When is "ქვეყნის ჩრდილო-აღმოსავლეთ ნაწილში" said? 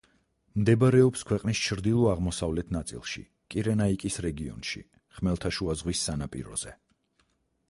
1.31-3.25